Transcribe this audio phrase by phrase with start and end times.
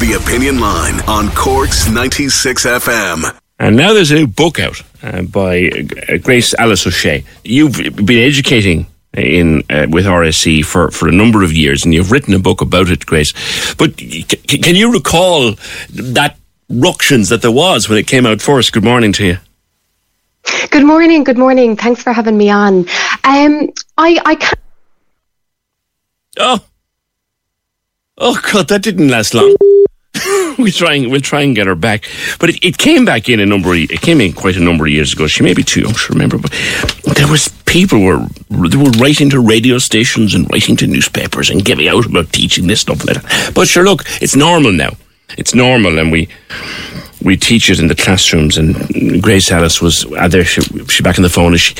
[0.00, 3.36] The Opinion Line on Corks 96 FM.
[3.58, 5.68] And now there's a new book out uh, by
[6.08, 7.24] uh, Grace Alice O'Shea.
[7.44, 12.12] You've been educating in uh, with RSE for, for a number of years, and you've
[12.12, 13.32] written a book about it, Grace.
[13.74, 15.54] But c- can you recall
[15.90, 16.36] that
[16.68, 18.72] ructions that there was when it came out first?
[18.72, 19.36] Good morning to you.
[20.70, 21.24] Good morning.
[21.24, 21.76] Good morning.
[21.76, 22.86] Thanks for having me on.
[23.24, 24.54] Um, I I can't.
[26.38, 26.60] Oh,
[28.18, 29.56] oh God, that didn't last long.
[30.58, 32.04] we try and we'll try and get her back,
[32.38, 33.72] but it, it came back in a number.
[33.72, 35.26] Of, it came in quite a number of years ago.
[35.26, 36.52] She may be too young to remember, but
[37.16, 41.64] there was people were they were writing to radio stations and writing to newspapers and
[41.64, 43.04] giving out about teaching this stuff.
[43.54, 44.96] But sure, look, it's normal now.
[45.36, 46.28] It's normal, and we
[47.22, 48.56] we teach it in the classrooms.
[48.58, 50.44] And Grace Alice was uh, there.
[50.44, 51.54] She, she back on the phone.
[51.54, 51.74] Is she?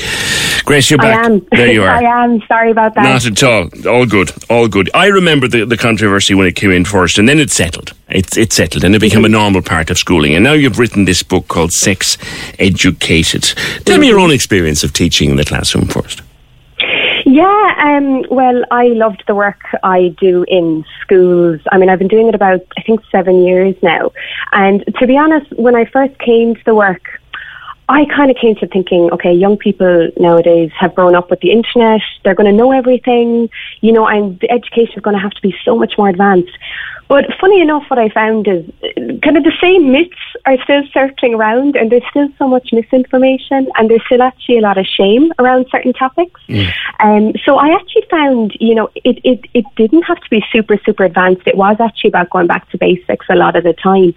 [0.65, 1.25] Grace, you're I back.
[1.25, 1.47] am.
[1.51, 1.89] There you are.
[1.89, 2.41] I am.
[2.47, 3.03] Sorry about that.
[3.03, 3.69] Not at all.
[3.87, 4.31] All good.
[4.49, 4.89] All good.
[4.93, 7.93] I remember the, the controversy when it came in first, and then it settled.
[8.09, 10.33] It, it settled, and it became a normal part of schooling.
[10.33, 12.17] And now you've written this book called Sex
[12.57, 13.43] Educated.
[13.85, 16.21] Tell me your own experience of teaching in the classroom first.
[17.31, 21.61] Yeah, um, well, I loved the work I do in schools.
[21.71, 24.11] I mean, I've been doing it about, I think, seven years now.
[24.51, 27.18] And to be honest, when I first came to the work,
[27.89, 31.51] I kind of came to thinking, okay, young people nowadays have grown up with the
[31.51, 32.01] internet.
[32.23, 33.49] They're going to know everything,
[33.81, 36.55] you know, and the education is going to have to be so much more advanced.
[37.07, 40.83] But funny enough, what I found is uh, kind of the same myths are still
[40.93, 44.85] circling around, and there's still so much misinformation, and there's still actually a lot of
[44.85, 46.39] shame around certain topics.
[46.99, 50.77] Um, so I actually found, you know, it, it, it didn't have to be super,
[50.85, 51.47] super advanced.
[51.47, 54.13] It was actually about going back to basics a lot of the time.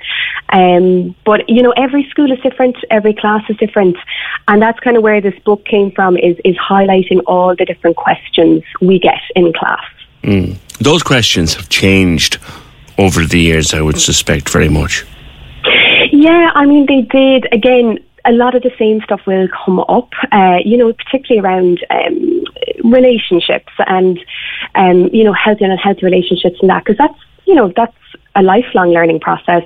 [0.51, 3.97] Um, but, you know, every school is different, every class is different.
[4.49, 7.97] And that's kind of where this book came from, is, is highlighting all the different
[8.07, 9.87] questions we get in class.
[10.89, 12.33] Those questions have changed
[13.05, 14.95] over the years, I would suspect, very much.
[16.27, 17.41] Yeah, I mean, they did.
[17.59, 17.87] Again,
[18.25, 22.45] a lot of the same stuff will come up, uh, you know, particularly around um,
[22.99, 24.15] relationships and,
[24.83, 27.97] um, you know, healthy and unhealthy relationships and that, because that's, you know, that's
[28.35, 29.63] a lifelong learning process.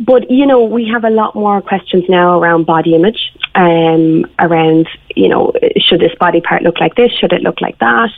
[0.00, 4.88] But, you know, we have a lot more questions now around body image, um, around,
[5.14, 7.12] you know, should this body part look like this?
[7.12, 8.10] Should it look like that?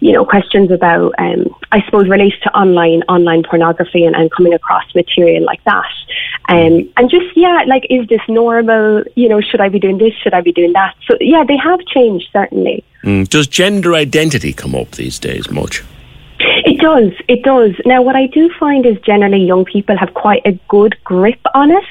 [0.00, 4.54] You know, questions about, um, I suppose, relates to online, online pornography and, and coming
[4.54, 5.90] across material like that.
[6.48, 9.02] Um, and just, yeah, like, is this normal?
[9.16, 10.14] You know, should I be doing this?
[10.22, 10.94] Should I be doing that?
[11.06, 12.84] So, yeah, they have changed, certainly.
[13.02, 13.28] Mm.
[13.28, 15.82] Does gender identity come up these days much?
[16.64, 17.72] It does, it does.
[17.86, 21.70] Now, what I do find is generally young people have quite a good grip on
[21.70, 21.84] it.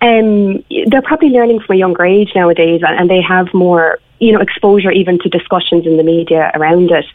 [0.00, 4.32] Um, they're probably learning from a younger age nowadays, and, and they have more, you
[4.32, 7.06] know, exposure even to discussions in the media around it.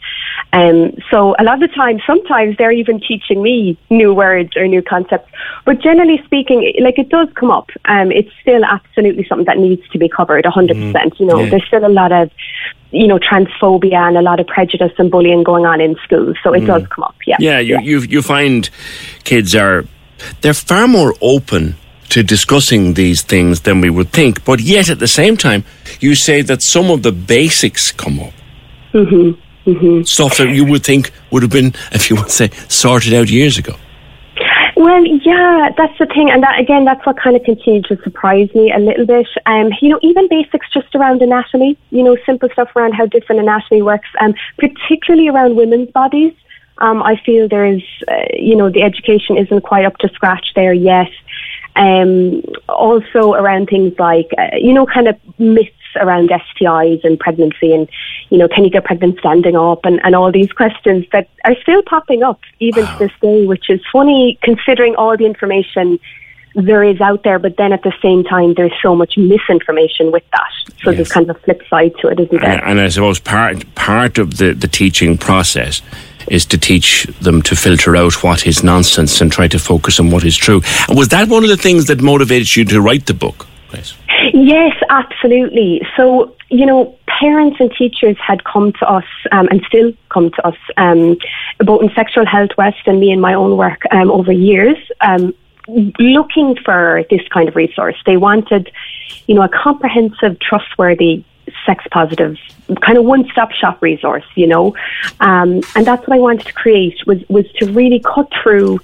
[0.52, 4.66] Um, so a lot of the time, sometimes they're even teaching me new words or
[4.66, 5.30] new concepts.
[5.64, 7.70] But generally speaking, like it does come up.
[7.84, 11.18] Um, it's still absolutely something that needs to be covered, 100%.
[11.18, 11.50] You know, yeah.
[11.50, 12.30] there's still a lot of
[12.92, 16.36] you know, transphobia and a lot of prejudice and bullying going on in schools.
[16.42, 17.36] So it does come up, yeah.
[17.38, 18.70] Yeah, you, you you find
[19.24, 19.84] kids are
[20.40, 21.76] they're far more open
[22.16, 25.62] to discussing these things than we would think, but yet at the same time,
[26.00, 28.32] you say that some of the basics come up.
[28.94, 29.70] Mm-hmm.
[29.70, 30.02] Mm-hmm.
[30.04, 33.58] Stuff that you would think would have been, if you would say, sorted out years
[33.58, 33.74] ago.
[34.76, 38.48] Well, yeah, that's the thing, and that again, that's what kind of continued to surprise
[38.54, 39.28] me a little bit.
[39.44, 43.42] Um, you know, even basics just around anatomy, you know, simple stuff around how different
[43.42, 46.32] anatomy works, um, particularly around women's bodies.
[46.78, 50.74] Um, I feel there's, uh, you know, the education isn't quite up to scratch there
[50.74, 51.10] yet.
[51.76, 57.74] Um, also around things like, uh, you know, kind of myths around STIs and pregnancy
[57.74, 57.88] and,
[58.30, 61.54] you know, can you get pregnant standing up and, and all these questions that are
[61.60, 62.92] still popping up even wow.
[62.96, 65.98] to this day, which is funny considering all the information
[66.54, 70.22] there is out there, but then at the same time, there's so much misinformation with
[70.32, 70.50] that.
[70.82, 70.96] So yes.
[70.96, 72.50] there's kind of a flip side to it, isn't there?
[72.50, 75.82] And, and I suppose part part of the, the teaching process
[76.28, 80.10] is to teach them to filter out what is nonsense and try to focus on
[80.10, 80.62] what is true.
[80.88, 83.46] And was that one of the things that motivated you to write the book?
[83.68, 83.94] Please?
[84.32, 85.82] Yes, absolutely.
[85.96, 90.46] So, you know, parents and teachers had come to us um, and still come to
[90.46, 91.16] us, um,
[91.60, 95.34] both in Sexual Health West and me in my own work um, over years, um,
[95.98, 97.96] looking for this kind of resource.
[98.04, 98.70] They wanted,
[99.26, 101.24] you know, a comprehensive, trustworthy,
[101.66, 102.36] sex positive,
[102.80, 104.74] kind of one stop shop resource, you know.
[105.20, 108.78] Um, and that's what I wanted to create was was to really cut through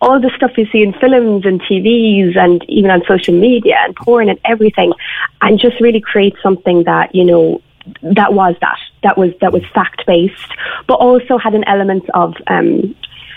[0.00, 3.94] all the stuff you see in films and TVs and even on social media and
[3.94, 4.92] porn and everything,
[5.40, 7.62] and just really create something that you know
[8.02, 10.52] that was that that was that was fact based,
[10.86, 12.94] but also had an element of um,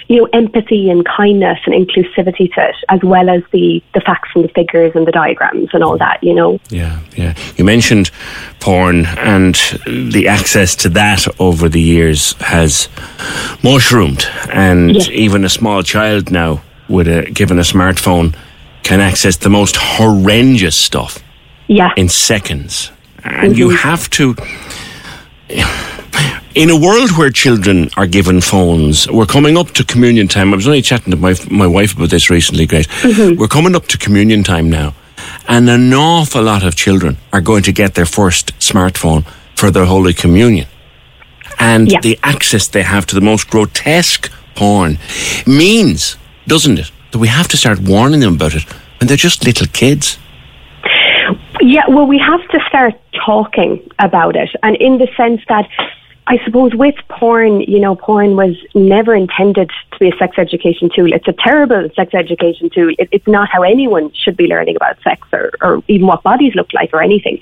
[0.08, 4.30] you know, empathy and kindness and inclusivity to it, as well as the, the facts
[4.36, 6.60] and the figures and the diagrams and all that, you know.
[6.70, 7.36] Yeah, yeah.
[7.58, 8.12] You mentioned
[8.60, 9.56] porn and
[9.86, 12.88] the access to that over the years has
[13.64, 15.10] mushroomed, and yes.
[15.10, 18.36] even a small child now, with a given a smartphone,
[18.84, 21.20] can access the most horrendous stuff.
[21.68, 21.94] Yeah.
[21.98, 22.92] In seconds,
[23.24, 23.58] and mm-hmm.
[23.58, 24.36] you have to
[26.56, 30.54] in a world where children are given phones, we're coming up to communion time.
[30.54, 32.88] I was only chatting to my my wife about this recently, Grace.
[32.88, 33.40] Mm-hmm.
[33.40, 34.96] We're coming up to communion time now,
[35.48, 39.26] and an awful lot of children are going to get their first smartphone
[39.56, 40.68] for their Holy Communion.
[41.60, 42.02] And yeah.
[42.02, 44.98] the access they have to the most grotesque porn
[45.46, 46.18] means,
[46.48, 48.64] doesn't it, that we have to start warning them about it
[49.00, 50.18] when they're just little kids.
[51.62, 52.94] Yeah, well, we have to start
[53.26, 55.68] talking about it, and in the sense that
[56.28, 60.90] I suppose with porn, you know, porn was never intended to be a sex education
[60.94, 61.14] tool.
[61.14, 62.94] It's a terrible sex education tool.
[62.98, 66.56] It, it's not how anyone should be learning about sex or, or even what bodies
[66.56, 67.40] look like or anything.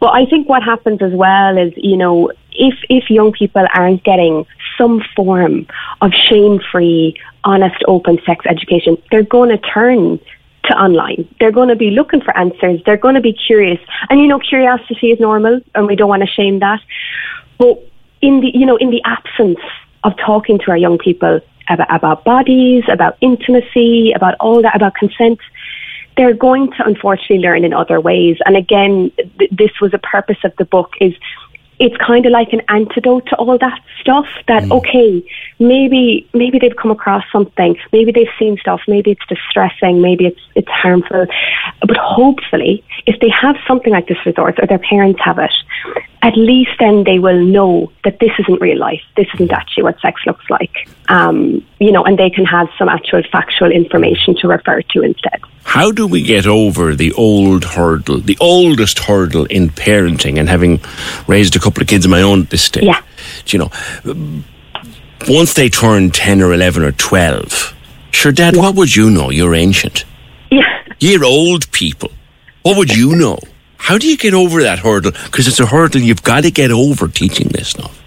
[0.00, 4.02] But I think what happens as well is, you know, if if young people aren't
[4.04, 4.46] getting
[4.78, 5.66] some form
[6.00, 10.18] of shame-free, honest, open sex education, they're going to turn
[10.64, 11.28] to online.
[11.38, 12.80] They're going to be looking for answers.
[12.86, 13.80] They're going to be curious.
[14.08, 16.80] And you know, curiosity is normal and we don't want to shame that.
[17.58, 17.82] But
[18.20, 19.60] in the you know in the absence
[20.04, 24.94] of talking to our young people about, about bodies, about intimacy, about all that, about
[24.94, 25.38] consent,
[26.16, 28.36] they're going to unfortunately learn in other ways.
[28.46, 31.14] And again, th- this was a purpose of the book is
[31.80, 34.70] it's kind of like an antidote to all that stuff that mm.
[34.70, 35.24] okay
[35.58, 40.40] maybe maybe they've come across something maybe they've seen stuff maybe it's distressing maybe it's
[40.54, 41.26] it's harmful
[41.80, 45.52] but hopefully if they have something like this resource or their parents have it
[46.24, 50.00] at least then they will know that this isn't real life this isn't actually what
[50.00, 54.48] sex looks like um, you know and they can have some actual factual information to
[54.48, 59.70] refer to instead how do we get over the old hurdle, the oldest hurdle in
[59.70, 60.80] parenting and having
[61.26, 62.84] raised a couple of kids of my own this stage?
[62.84, 63.00] Yeah.
[63.46, 64.44] You know,
[65.28, 67.74] once they turn 10 or 11 or 12,
[68.12, 68.62] sure, Dad, yeah.
[68.62, 69.30] what would you know?
[69.30, 70.04] You're ancient.
[70.50, 70.62] Yeah.
[71.00, 72.12] You're old people.
[72.62, 73.38] What would you know?
[73.84, 75.10] How do you get over that hurdle?
[75.10, 78.02] Because it's a hurdle you've got to get over teaching this stuff.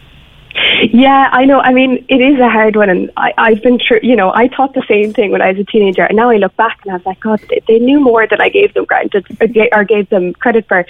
[0.91, 1.59] Yeah, I know.
[1.59, 3.99] I mean, it is a hard one, and I, I've been through.
[4.01, 6.37] You know, I thought the same thing when I was a teenager, and now I
[6.37, 8.85] look back and I was like, God, they, they knew more than I gave them
[8.85, 9.27] granted
[9.71, 10.83] or gave them credit for.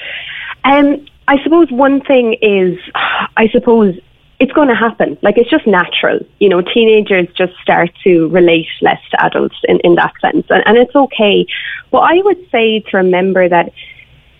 [0.64, 3.94] Um, I suppose one thing is, I suppose
[4.40, 5.18] it's going to happen.
[5.22, 6.20] Like it's just natural.
[6.40, 10.46] You know, teenagers just start to relate less to adults in, in that sense.
[10.50, 11.46] And, and it's okay.
[11.92, 13.74] But I would say to remember that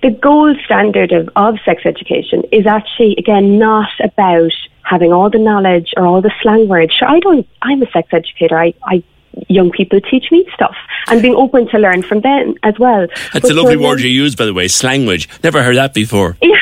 [0.01, 4.51] the gold standard of, of sex education is actually, again, not about
[4.83, 6.93] having all the knowledge or all the slang words.
[6.93, 8.57] Sure, I don't, I'm a sex educator.
[8.57, 9.03] I, I
[9.49, 10.75] young people teach me stuff
[11.07, 13.07] and being open to learn from them as well.
[13.33, 15.29] That's but a lovely word you use, by the way, language.
[15.43, 16.37] Never heard that before.
[16.47, 16.55] Yeah.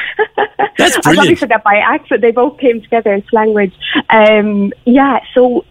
[0.77, 1.07] That's brilliant.
[1.07, 2.21] I probably said that by accident.
[2.21, 3.73] They both came together in language.
[4.09, 5.63] Um, yeah, so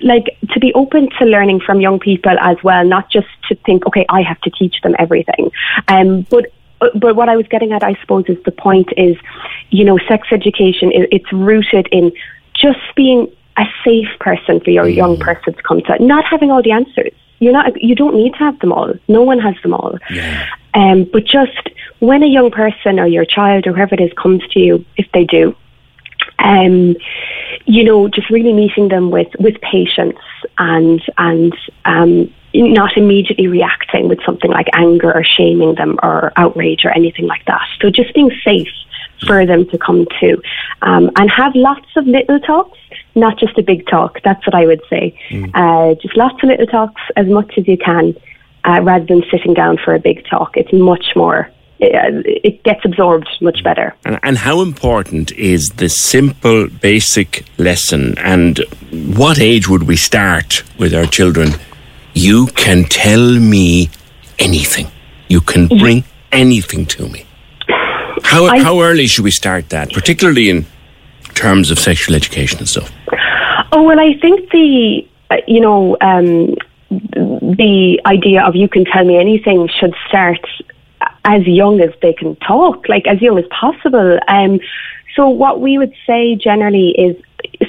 [0.00, 3.86] like to be open to learning from young people as well, not just to think,
[3.86, 5.50] okay, I have to teach them everything.
[5.86, 9.16] Um, but but what I was getting at, I suppose, is the point is,
[9.70, 12.12] you know, sex education, it's rooted in
[12.54, 14.94] just being a safe person for your mm.
[14.94, 17.12] young person to come to, not having all the answers.
[17.40, 18.92] You're not, you don't need to have them all.
[19.06, 19.98] No one has them all.
[20.10, 20.46] Yeah.
[20.74, 21.70] Um, but just
[22.00, 25.06] when a young person or your child or whoever it is comes to you, if
[25.12, 25.54] they do,
[26.38, 26.96] um,
[27.66, 30.18] you know, just really meeting them with, with patience
[30.58, 31.54] and, and,
[31.84, 37.26] um, not immediately reacting with something like anger or shaming them or outrage or anything
[37.26, 37.66] like that.
[37.80, 38.68] So just being safe
[39.26, 40.40] for them to come to.
[40.82, 42.78] Um, and have lots of little talks,
[43.14, 44.20] not just a big talk.
[44.24, 45.18] That's what I would say.
[45.54, 48.16] Uh, just lots of little talks as much as you can,
[48.64, 50.56] uh, rather than sitting down for a big talk.
[50.56, 51.50] It's much more.
[51.80, 53.94] It, gets absorbed much better.
[54.04, 58.18] And, and how important is the simple, basic lesson?
[58.18, 58.58] And
[58.90, 61.52] what age would we start with our children?
[62.14, 63.90] You can tell me
[64.38, 64.88] anything.
[65.28, 67.24] You can bring anything to me.
[68.24, 70.66] How, I- how early should we start that, particularly in
[71.34, 72.90] terms of sexual education and stuff?
[73.70, 76.54] Oh well, I think the uh, you know um,
[76.90, 80.40] the idea of you can tell me anything should start
[81.28, 84.18] as young as they can talk, like as young as possible.
[84.28, 84.58] Um,
[85.14, 87.16] so what we would say generally is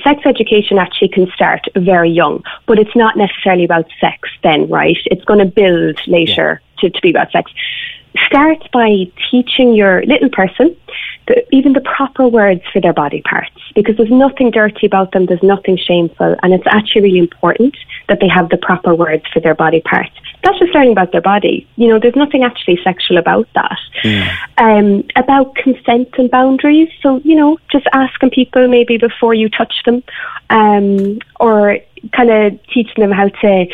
[0.01, 4.97] sex education actually can start very young, but it's not necessarily about sex then, right?
[5.05, 7.51] It's going to build later to, to be about sex.
[8.27, 10.75] Start by teaching your little person
[11.29, 15.27] the, even the proper words for their body parts because there's nothing dirty about them,
[15.27, 17.77] there's nothing shameful, and it's actually really important
[18.09, 20.11] that they have the proper words for their body parts.
[20.43, 21.67] That's just learning about their body.
[21.75, 23.77] You know, there's nothing actually sexual about that.
[24.57, 26.89] Um, about consent and boundaries.
[27.01, 30.01] So, you know, just asking people maybe before you touch them,
[30.49, 31.77] um, or
[32.13, 33.65] kind of teaching them how to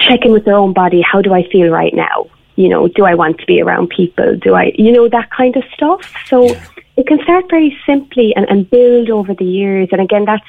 [0.00, 1.02] check in with their own body.
[1.02, 2.26] How do I feel right now?
[2.56, 4.36] You know, do I want to be around people?
[4.36, 6.12] Do I, you know, that kind of stuff.
[6.26, 6.48] So
[6.96, 9.88] it can start very simply and, and build over the years.
[9.92, 10.46] And again, that's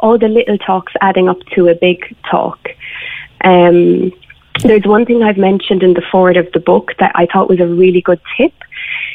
[0.00, 2.68] all the little talks adding up to a big talk.
[3.44, 4.12] Um,
[4.62, 7.60] there's one thing I've mentioned in the forward of the book that I thought was
[7.60, 8.52] a really good tip.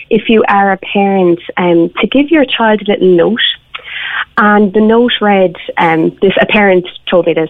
[0.09, 3.41] If you are a parent, um, to give your child a little note,
[4.37, 7.49] and the note read, um, this a parent told me this.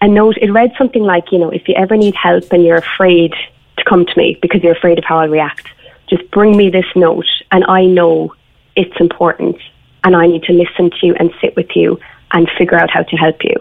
[0.00, 2.76] A note it read something like, you know, if you ever need help and you're
[2.76, 3.34] afraid
[3.78, 5.68] to come to me because you're afraid of how I'll react,
[6.08, 8.34] just bring me this note, and I know
[8.76, 9.56] it's important,
[10.04, 11.98] and I need to listen to you and sit with you
[12.32, 13.54] and figure out how to help you.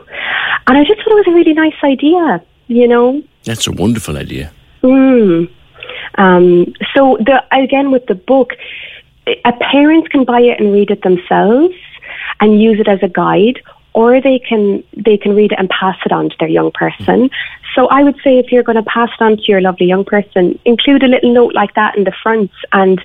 [0.67, 3.23] And I just thought it was a really nice idea, you know.
[3.43, 4.51] That's a wonderful idea.
[4.83, 5.49] Mm.
[6.15, 8.53] Um, so the again with the book,
[9.27, 11.75] a parent can buy it and read it themselves
[12.39, 13.61] and use it as a guide,
[13.93, 17.29] or they can they can read it and pass it on to their young person.
[17.77, 20.03] So I would say if you're going to pass it on to your lovely young
[20.03, 22.99] person, include a little note like that in the front, and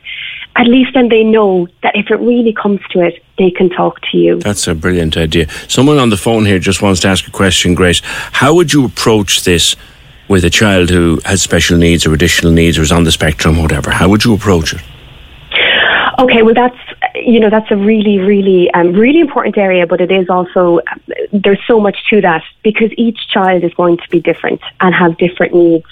[0.57, 4.01] at least then they know that if it really comes to it, they can talk
[4.11, 4.39] to you.
[4.39, 5.51] That's a brilliant idea.
[5.69, 8.01] Someone on the phone here just wants to ask a question, Grace.
[8.05, 9.77] How would you approach this
[10.29, 13.61] with a child who has special needs or additional needs or is on the spectrum,
[13.61, 13.91] whatever?
[13.91, 14.81] How would you approach it?
[16.19, 16.79] Okay, well, that's
[17.25, 20.81] you know that's a really, really, um, really important area, but it is also
[21.33, 25.17] there's so much to that because each child is going to be different and have
[25.19, 25.87] different needs.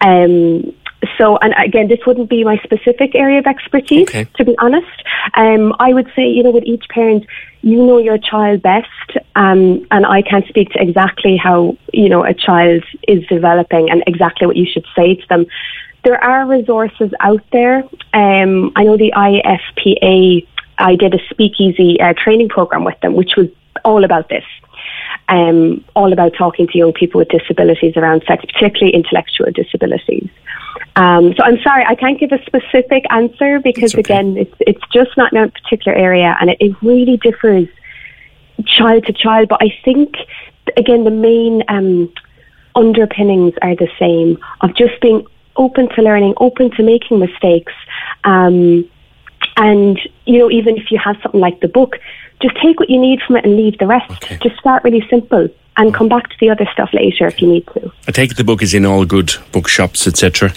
[0.00, 0.72] Um,
[1.18, 4.26] so, and again, this wouldn't be my specific area of expertise, Okay.
[4.36, 4.86] to be honest.
[5.34, 7.26] Um, I would say, you know, with each parent,
[7.62, 8.88] you know your child best,
[9.36, 14.02] um, and I can't speak to exactly how you know a child is developing and
[14.06, 15.46] exactly what you should say to them.
[16.04, 17.84] There are resources out there.
[18.12, 20.46] Um, I know the IFPA.
[20.82, 23.48] I did a speakeasy uh, training program with them, which was
[23.84, 24.44] all about this
[25.28, 30.28] um, all about talking to young people with disabilities around sex, particularly intellectual disabilities.
[30.96, 34.00] Um, so I'm sorry, I can't give a specific answer because okay.
[34.00, 37.68] again, it's it's just not in a particular area, and it, it really differs
[38.66, 39.48] child to child.
[39.48, 40.16] But I think
[40.76, 42.12] again, the main um,
[42.74, 47.72] underpinnings are the same of just being open to learning, open to making mistakes.
[48.24, 48.88] Um,
[49.56, 51.98] and, you know, even if you have something like the book,
[52.40, 54.10] just take what you need from it and leave the rest.
[54.10, 54.38] Okay.
[54.42, 57.66] Just start really simple and come back to the other stuff later if you need
[57.68, 57.90] to.
[58.06, 60.52] I take the book is in all good bookshops, etc.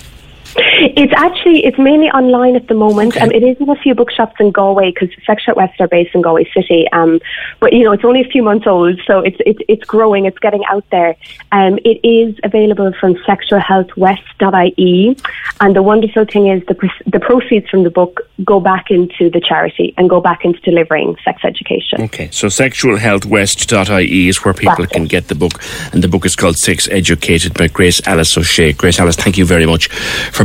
[0.58, 3.16] It's actually it's mainly online at the moment.
[3.16, 3.26] Okay.
[3.26, 6.22] Um, it is in a few bookshops in Galway because Sexual West are based in
[6.22, 6.88] Galway City.
[6.92, 7.20] Um,
[7.60, 10.26] but you know it's only a few months old, so it's it's it's growing.
[10.26, 11.16] It's getting out there.
[11.52, 15.18] Um, it is available from sexualhealthwest.ie,
[15.60, 19.42] and the wonderful thing is the the proceeds from the book go back into the
[19.42, 22.02] charity and go back into delivering sex education.
[22.04, 25.10] Okay, so sexualhealthwest.ie is where people That's can it.
[25.10, 28.74] get the book, and the book is called Sex Educated by Grace Alice O'Shea.
[28.74, 29.88] Grace Alice, thank you very much
[30.32, 30.45] for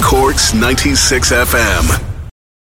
[0.00, 2.13] Corks 96 FM.